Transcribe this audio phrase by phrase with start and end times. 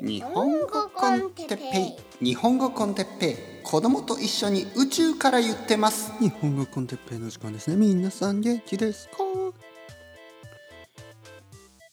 [0.00, 2.24] 日本語コンテッペイ。
[2.24, 3.36] 日本語コンテッペイ。
[3.64, 6.12] 子供と一緒に宇宙から言ってます。
[6.20, 7.76] 日本語コンテッペイの時間ですね。
[7.76, 9.14] 皆さん元気ですか？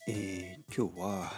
[0.07, 1.31] えー、今日は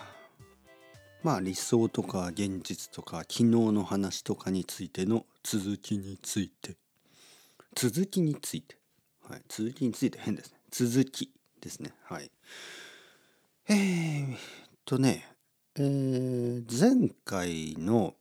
[1.24, 6.76] まあ理想とか現実とか昨日の話とかについての続きについて。
[7.76, 8.76] 続きについて。
[9.30, 9.42] はい。
[9.48, 10.60] 続きについて変ですね。
[10.70, 11.32] 続き
[11.62, 11.94] ですね。
[12.04, 12.30] はい。
[13.70, 14.38] えー、っ
[14.84, 15.37] とね
[15.80, 18.16] えー、前回の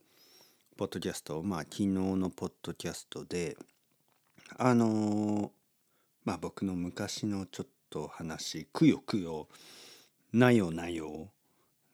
[0.77, 3.57] ポッドキャストまあ昨日のポッドキャストで
[4.59, 5.49] あのー、
[6.23, 9.47] まあ僕の昔のちょっと話くよくよ
[10.31, 11.29] なよなよ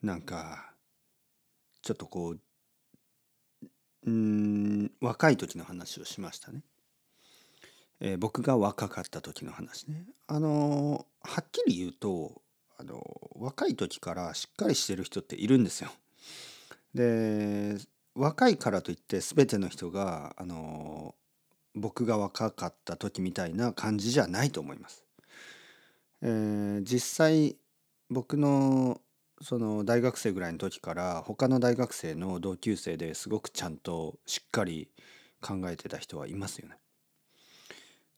[0.02, 0.74] なんか
[1.82, 2.40] ちょっとこう
[4.06, 6.62] うん若い時の話をしましたね。
[8.02, 10.04] えー、僕が若かった時の話ね。
[10.28, 12.43] あのー、はっきり言うと
[12.84, 13.02] あの
[13.36, 15.90] 若い時からしっかりしてる人っているんですよ。
[16.94, 17.78] で
[18.14, 21.16] 若いからといって全ての人があの
[21.74, 25.04] 僕が若かった時みたいな感じじゃないと思います。
[26.22, 27.56] えー、実際
[28.10, 29.02] 僕の
[29.42, 34.90] その大学生ぐらいの時から他の大学生の同級生ですごくちゃんとしっかり
[35.42, 36.78] 考えてた人はいますよね。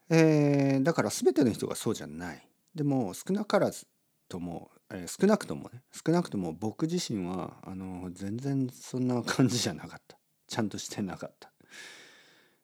[0.09, 2.47] えー、だから全ての人がそうじゃない。
[2.75, 3.87] でも少なからず
[4.27, 10.17] とも、えー、少なくともね少なくとも僕自身はあの全然そんな感じじゃなかった。
[10.47, 11.51] ちゃんとしてなかった、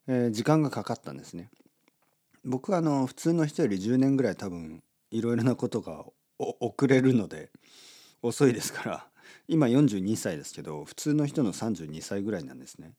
[0.08, 1.50] えー、時間がかかったんですね。
[2.44, 6.06] 僕はあの普通の人より10年ぐらい多分いろいろなことが
[6.38, 7.52] 遅れるので
[8.24, 9.08] 遅いですから
[9.48, 12.94] 今42歳ですけど普通の人の32歳ぐらいなんですね。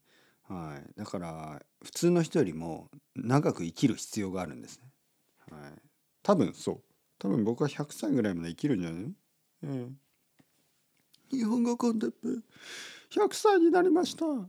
[0.48, 0.98] はい。
[0.98, 4.90] だから普通の人よりも長く生きる必要があるんですね。
[5.50, 5.72] はい。
[6.22, 6.82] 多分そう。
[7.22, 9.10] 多分僕は100歳ぐらいまで生きるんじゃないの？
[9.62, 9.96] うん。
[11.30, 12.16] 日本語コンテッペ
[13.16, 14.26] 100歳になりました。
[14.26, 14.48] ま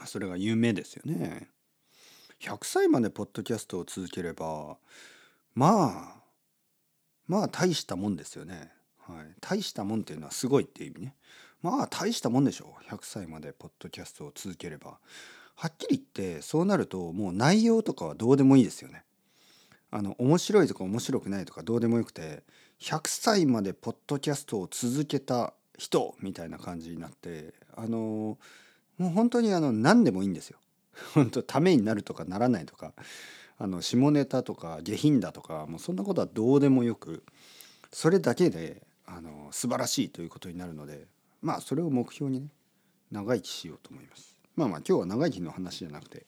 [0.00, 1.48] あそれが夢ですよね。
[2.40, 4.76] 100歳までポッドキャストを続ければ
[5.54, 6.22] まあ
[7.28, 8.72] まあ大したもんですよね。
[8.98, 11.14] はい、大したもんっていうのはすごいっていう意味ね。
[11.62, 14.98] まあ大したもんでしょう100歳までポッドキャストを続ければ。
[15.54, 19.03] はっきり言ってそうなるともう内容とかはどうでもいいですよね。
[19.96, 22.42] あの面白いとか面白くないとかどうでもよくて
[22.80, 28.38] 100歳までポッドキャストを続けた人みたいな感じになってあのも
[28.98, 30.58] う本当にあの何でもいいんですよ。
[31.14, 32.92] 本当ためになるとかならないとか
[33.56, 37.22] あの下ネタとか下品だとかもうそんなことはどうでもよく
[37.92, 41.06] それだけであの素晴らしいということになるので
[41.40, 42.48] まあそれを目標にね
[43.12, 44.40] 長生きしようと思います。
[44.56, 46.26] まあまあ今日は長生きの話じゃなくて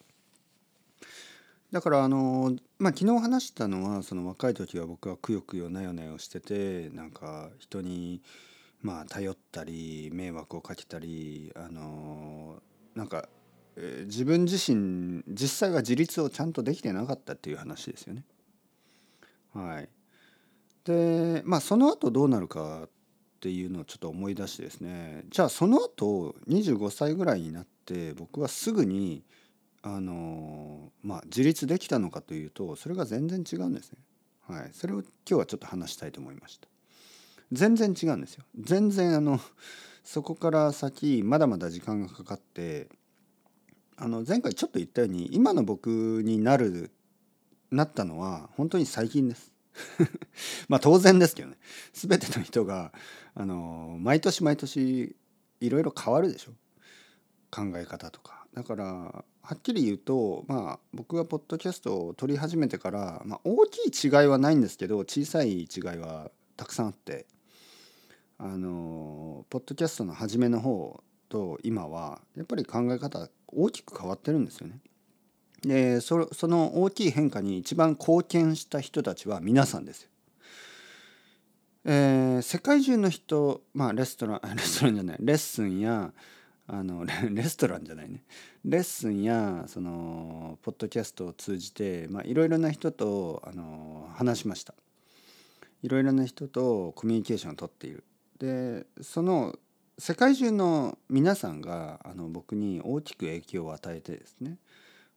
[1.72, 8.22] だからあのまあ昨日話したのはその若い時は僕はくよくよなよなよしててなんか人に
[8.82, 12.62] まあ頼ったり迷惑をかけたりあの
[12.94, 13.28] なんか、
[14.06, 18.24] 自分自身実際は自立をちゃんとできてなかったっていう話ですよね。
[19.52, 19.88] はい、
[20.84, 22.88] でまあその後どうなるかっ
[23.40, 29.22] ていうのをちょっと思い出してですねじゃあその後25歳ぐらいになって僕はすぐに
[29.88, 33.98] あのまあ自立できたのかというとそれが全然違うんですね。
[34.48, 36.66] はい、それを今日はちょっと話したいと思いました。
[37.52, 38.44] 全然違うんですよ。
[38.58, 39.38] 全然あの
[40.02, 42.88] そこから先まだまだ時間がかかって
[43.96, 45.88] あの前回ちょっと言ったように今の僕
[46.24, 46.90] になる
[47.70, 49.52] なったのは本当に最近です。
[50.68, 51.58] まあ当然ですけどね
[51.92, 52.92] 全ての人が
[53.36, 55.14] あの毎年毎年
[55.60, 56.52] いろいろ変わるでしょ
[57.52, 67.26] 考え方とかだからはっきり言うとまあ僕がポッドキャストを撮り始めてから、まあ、大きい違いはないんですけど小さい違いはたくさんあって
[68.38, 74.80] あのポッドキャストの初めの方と今はやっぱり考え方大きく変わってるんですよね。
[75.62, 80.08] でその大きい変化に一番貢献した人たちは皆さんですよ。
[81.84, 86.12] えー、世界中の人まあレストラン レストランじゃないレッスンや
[86.68, 88.24] あの レストランじゃないね。
[88.64, 94.74] レッスンやそのポッドキャストを通じていろいろな人とあの話しました。
[95.82, 98.04] いろいろな人とコミュニケーションをとっている。
[98.38, 99.58] でその
[99.98, 104.58] 世界中の皆さんがあの僕に大きく影響を与えてですね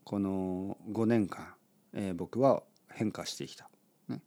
[0.06, 1.54] この5年間、
[1.94, 3.70] えー、僕は変化してきた、
[4.08, 4.22] ね、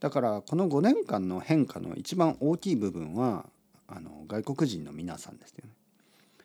[0.00, 3.46] だからこの5年間の変化の一番大きい部分は
[3.86, 5.72] あの外国人の皆さんですよね。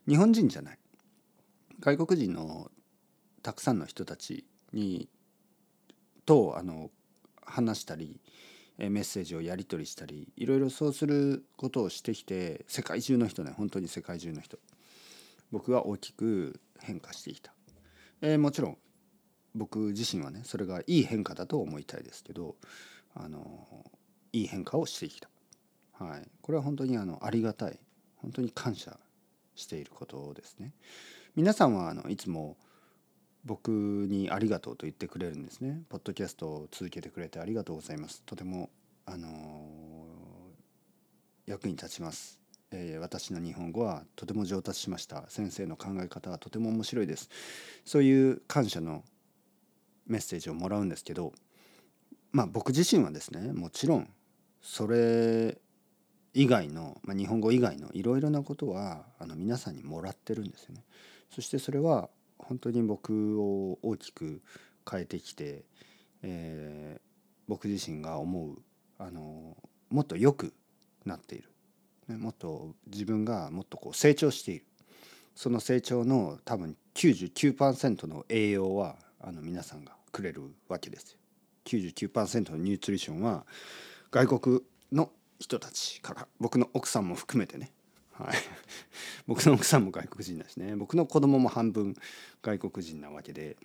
[0.08, 0.80] 日本人じゃない。
[1.80, 2.72] 外国人の
[3.44, 5.10] たくさんの人たちに
[6.26, 6.90] とあの
[7.46, 8.20] 話したり
[8.78, 14.58] メッセージをやり取りしたりいろいろそうすることをしてきて世界中の人ね本当に世界中の人。
[15.52, 17.54] 僕は大きく変化してきた、
[18.22, 18.78] えー、もちろん
[19.56, 22.56] 僕自身はねそれがいい変化だと思いたいですけど
[23.16, 23.66] あの
[24.34, 25.30] いい変化をしてきた、
[25.94, 27.80] はい、これは本当にあのありがたい。
[28.18, 28.98] 本当に感謝
[29.58, 30.72] していることですね
[31.36, 32.58] 皆さんはあのいつも
[33.48, 35.82] 僕にありがとうと言ってくれるんですね。
[35.90, 38.22] ポッドキャストを続けてくれてありがとうございます。
[38.26, 38.70] とても
[39.06, 39.30] あの、
[41.46, 42.42] 役に立ちます。
[42.72, 45.24] えー、私の日本語はとても上達しました。
[45.30, 47.30] 先生の考え方はとても面白いです。
[47.86, 49.06] そういう感謝の
[50.08, 51.32] メッセージをもらうんですけど、
[52.34, 54.10] まあ僕自身はですね、もちろん
[54.62, 55.58] それ
[56.38, 60.84] 以外の、まあ、日本語以外のいろいろなことはあの皆さんにもらってるんですよね。
[61.32, 64.44] そしてそれは本当に僕を大きく
[64.90, 65.66] 変えてきて、
[66.22, 67.02] えー、
[67.48, 68.60] 僕自身が思う
[69.00, 69.58] あの
[69.90, 70.54] もっと良く
[71.06, 71.50] なっている、
[72.08, 74.66] ね、もっと自分がもっとこう成長している
[75.34, 81.18] その成長の多分99%の栄養はあの皆さんがくれるわけですよ。
[81.66, 83.44] 99%のニュートリションは
[84.12, 84.62] 外国
[84.92, 86.28] の人たちから。
[86.40, 87.72] 僕の奥さんも含めてね。
[88.14, 88.36] はい、
[89.28, 90.76] 僕の奥さんも外国人だしね。
[90.76, 91.96] 僕の子供も半分
[92.42, 93.58] 外国人なわけで。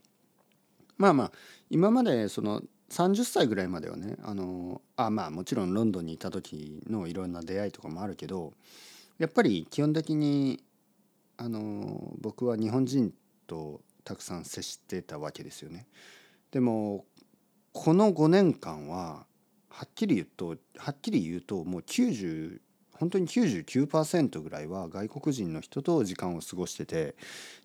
[0.98, 1.32] まあまあ
[1.70, 8.52] 今までその30歳ぐらいまではねあのあまあもちろんロンドンにいた時のいろんな出会いとかもあるけど
[9.18, 10.62] やっぱり基本的に
[11.38, 13.12] あの僕は日本人
[13.46, 15.86] とたくさん接してたわけですよね。
[16.50, 17.06] でも
[17.72, 19.26] この5年間は
[19.72, 22.60] はっきり言うとはっきり言うともう90
[22.92, 27.16] 本当に99%ぐらいは外国人の人と時間を過ごしてて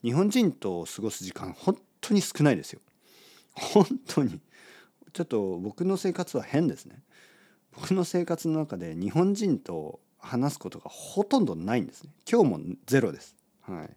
[0.01, 2.81] 日本人と過ごす時間本当に少ないですよ。
[3.54, 4.39] 本当に
[5.13, 7.04] ちょっと僕の生活は変ですね。
[7.75, 12.12] 僕の生活の中で日本人と話すことがほとんどないんですね。
[12.30, 13.36] 今日もゼロです。
[13.62, 13.89] はい。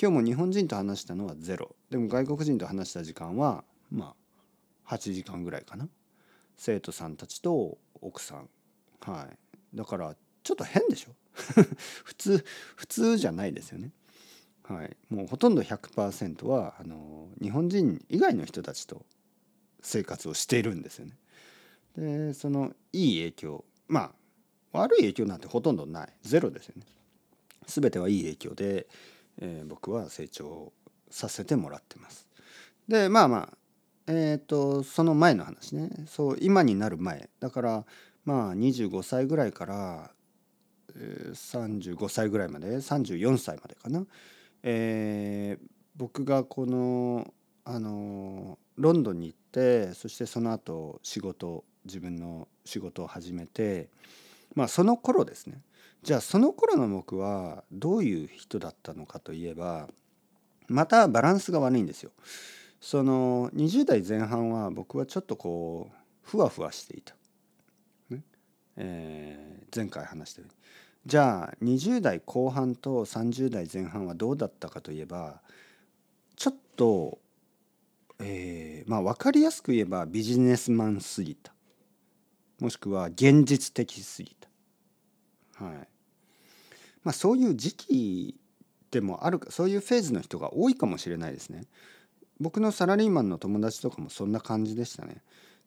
[0.00, 1.76] 今日も日本人と話したのはゼロ。
[1.90, 4.14] でも外国人と話した時間はま
[4.86, 5.88] あ8時間ぐらいかな。
[6.56, 8.48] 生徒さんたちと奥さん。
[9.00, 9.28] は
[9.72, 9.76] い。
[9.76, 11.14] だからちょっと変でしょ
[12.04, 12.44] 普通
[12.76, 13.90] 普通じゃないですよね。
[14.62, 19.04] はい、もうほとんど100%はあの日本人以外の人たちと
[19.82, 21.18] 生活をしているんですよね。
[21.96, 24.14] でそのいい影響ま
[24.72, 26.86] あ悪い影響なんてほとんどないゼロですよね。
[27.66, 28.86] 全てはいい影響で、
[29.38, 30.72] えー、僕は成長
[31.10, 32.26] させてもらってます。
[32.88, 33.58] でまあまあ
[34.06, 35.90] え、ー、とその前の話ね。
[36.06, 37.28] そう今になる前。
[37.40, 37.84] だから
[38.24, 40.10] まあ25歳ぐらいから
[40.96, 44.06] 35歳ぐらいまで34歳までかな、
[44.62, 45.66] えー、
[45.96, 47.32] 僕がこの
[47.64, 53.88] あのロンドンに行ってそしてその後仕事自分の仕事を始めて
[54.54, 55.60] まあその頃ですね。
[56.02, 59.88] じゃあその頃の僕はどういう人だったのかといえば
[60.68, 62.10] またバランスが悪いんですよ。
[62.84, 67.14] その20代前半は僕はちょっとこうふわふわしていた。
[68.10, 68.20] ね。
[68.76, 70.56] えー、前回話したように。
[71.06, 75.40] じゃあ20代後半と30代前半はどうだったかといえば
[76.36, 77.18] ちょっと、
[78.18, 81.54] えー、まあ分かりやすく言えばビジネスマンすぎた。
[82.60, 84.36] もしくは現実的すぎ
[85.58, 85.64] た。
[85.64, 85.74] はい。
[87.02, 88.40] まあそういう時期
[88.90, 91.62] でもあるかそういうフェーズの人が多いかもしれないですね。
[92.44, 95.22] 僕のサラリーマンの友達とかもそんな感じでしたね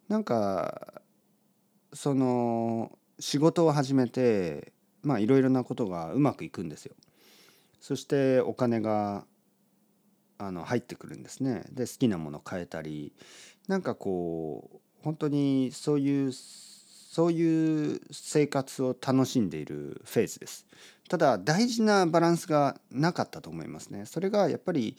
[0.10, 1.02] なんか
[1.92, 6.96] その仕事を始めてまあいろいろなことがうまくいくんですよ。
[7.82, 9.26] そしてお金が
[10.38, 11.66] あの入ってくるんですね。
[11.72, 13.12] で好きなもの買えたり
[13.68, 20.68] なんかこう本当にそういうそういう生活を楽しんでいるフェーズです。
[21.10, 24.06] ただ大事なバランスがなかったと思いますね。
[24.06, 24.96] それがやっぱり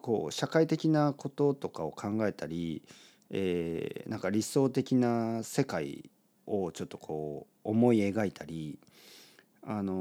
[0.00, 2.82] こう社会的なこととかを考えたり、
[3.30, 6.10] えー、なんか理想的な世界
[6.46, 8.78] をちょっとこう思い描いたり
[9.62, 9.92] あの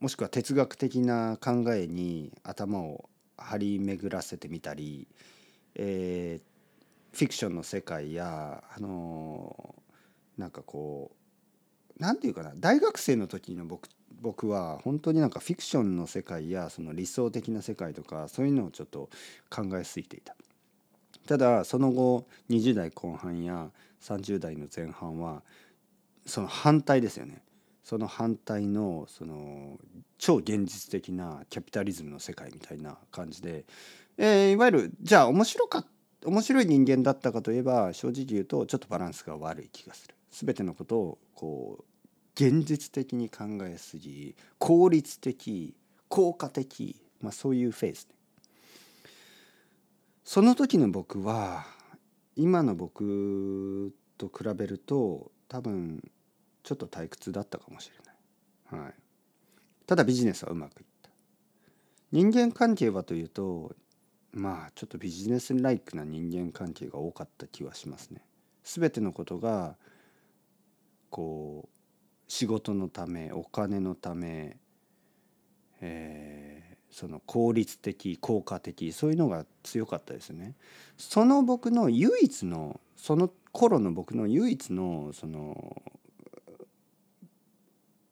[0.00, 5.06] もしくは哲学的な考えに頭を張り巡らせてみたり、
[5.74, 9.74] えー、フィクションの世界やあの
[10.36, 19.10] なんかこう何て言うかな大学生の時の僕って僕は本当になんかフィクションの世界やその理想的な世界とかそういうのをちょっと
[19.50, 20.34] 考えすぎていた。
[21.26, 23.68] ただその後20代後半や
[24.00, 25.42] 30代の前半は
[26.24, 27.42] その反対ですよね。
[27.82, 29.78] その反対のその
[30.16, 33.66] 超現実的なキャピタリズムの世界みたいな感じで、
[34.16, 35.84] えー、いわゆるじゃあ面白か
[36.24, 41.93] 面白い人間だったかといえば正直言うとちょっとバランスが悪い気がする全てのことをこう
[42.34, 45.74] 現実的に考えすぎ効率的
[46.08, 48.14] 効果的、まあ、そういうフェーズね。
[50.24, 51.66] その時の僕は
[52.36, 56.02] 今の僕と比べると多分
[56.62, 58.94] ちょっと退屈だったかもしれない、はい、
[59.86, 61.10] ただビジネスはうまくいった。
[62.10, 63.74] 人間関係はというと
[64.32, 68.22] まあちょっとビジネスライクな人間関係が多かった気はしますね。
[68.64, 69.76] 全てのことが
[71.10, 71.83] こう
[72.28, 74.56] 仕事のためお金のため、
[75.80, 80.54] えー、その効率的効果的そういうのが強かったですね。
[80.96, 85.82] その僕の唯一のその頃の僕の唯一のその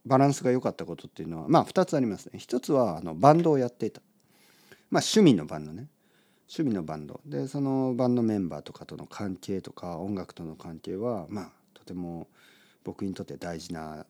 [0.04, 2.38] バランスが良かったことっていうのはまあ2つありますね。
[2.38, 4.02] 一つはあのバンドをやっていた。
[4.90, 5.88] まあ趣味のバンドね。
[6.54, 12.28] 趣味のバンドでそのバンドメンバーとかとの関係とか音楽との関係はまあとても
[12.84, 14.06] 僕にとって大事な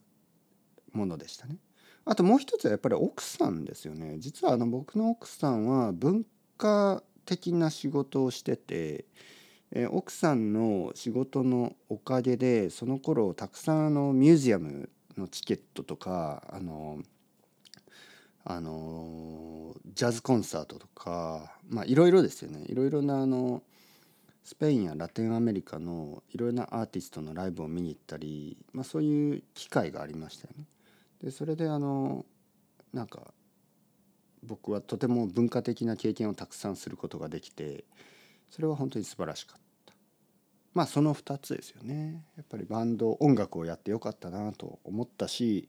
[0.93, 1.57] ものでしたね。
[2.05, 4.17] あともう一つはやっぱり奥さんですよね。
[4.19, 6.25] 実はあの僕の奥さんは文
[6.57, 9.05] 化的な仕事をしてて、
[9.71, 16.99] え奥さんの仕事のおかげでその頃たくさんあのミュージアムのチケットとかあの
[18.45, 23.63] あのジャズコンサートとかまあいろいろですよねいろいろなあの
[24.45, 30.67] スペインやラテンアメリカのいろいろなアーティストのライブを見に行ったり、まあ、そういう機会がありましたよね。
[31.23, 32.27] でそれであの
[32.93, 33.33] なんか
[34.43, 37.85] 僕はとても文化的な経験をたくさんすることができて
[38.51, 39.95] それは本当に素晴らしかった。
[40.75, 42.25] まあその2つですよね。
[42.37, 45.69] やっぱりバンド音楽をやってよかったなと思ったし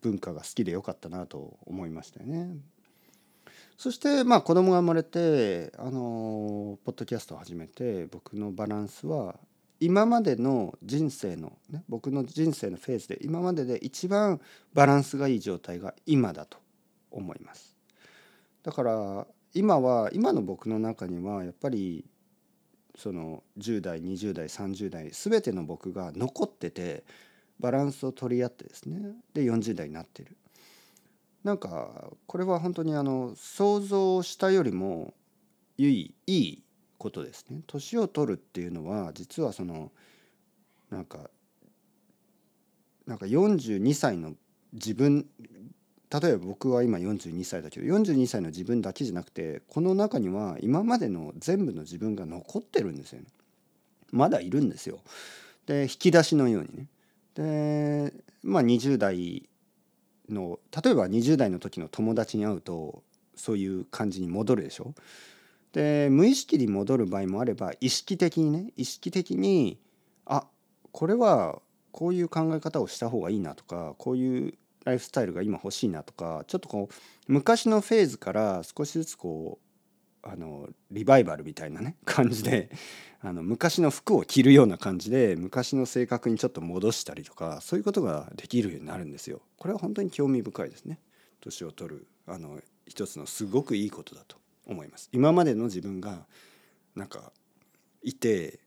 [0.00, 2.56] 文化が好きでよかったなと思いましたよね。
[3.76, 9.36] そしてまあ子供が生まれてあのポッドキャストを始めて僕のバランスは
[9.80, 14.40] 今までの人生の、ね、僕の人生のフェーズで今までで一番
[14.74, 16.58] バランスがいい状態が今だと
[17.10, 17.76] 思います。
[18.62, 22.04] だから今は今の僕の中にはやっぱり
[22.96, 27.04] その10代20代30代全ての僕が残ってて
[27.58, 30.36] バランスを取り合ってですねで40代になってる
[31.44, 35.14] なんかこれは本当にあの想像したよりも
[35.76, 36.62] いいいい
[36.98, 37.62] ことですね。
[37.66, 39.90] 年を取るっていうのは実はその
[40.90, 41.30] なんか
[43.06, 44.34] なんか42歳の
[44.72, 45.26] 自分
[46.20, 53.26] 例えば僕は今42歳だけど42歳の自分だけじゃなくてこの中には今までの全部の自分が残ってるんですよね。
[54.10, 55.00] まだいるんですよ。
[55.66, 56.86] で引き出しのようにね。
[57.34, 59.48] でまあ20代
[60.32, 63.02] の例えば20代の時の友達に会うと
[63.34, 64.94] そういう感じに戻るでしょ？
[65.72, 69.78] で無意識に戻る場合もあれば意識的にね意識的に
[70.26, 70.46] あ
[70.90, 71.60] これは
[71.92, 76.94] こういう考え方をした方がいいなとかこういうライフスタイルが今欲しいなとかちょっとこう
[77.32, 79.61] 昔のフェーズから少しずつこう
[80.22, 82.70] あのリバイバルみたいなね 感じで
[83.20, 89.42] あの昔の服を着るような感じで昔の性格にちょっと戻したりとかそういうことができるようになるんですよ。
[89.56, 91.00] これは本当に興味深いですね。
[91.40, 94.36] 年を取るあの一つのすごくいいことだと
[94.66, 95.08] 思います。
[95.12, 96.26] 今までの自分が
[96.94, 97.32] なんか
[98.02, 98.60] いて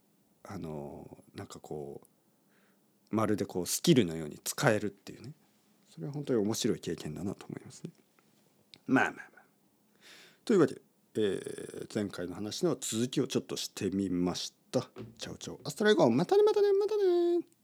[0.44, 2.02] あのなんかこ
[3.12, 5.34] うまるでこうスキルのように使えるっていうね
[5.90, 7.92] それは本当に面白い経験だなと思いますね。
[8.88, 9.46] まあまあまあ。
[10.44, 10.82] というわけで
[11.18, 14.82] えー、前回の話の続きをちょっとしてみました。
[15.18, 15.60] チャオチャオ。
[15.64, 17.55] Hasta luego またねまたねまたね